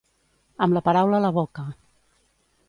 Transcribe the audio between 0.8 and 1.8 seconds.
paraula a la boca.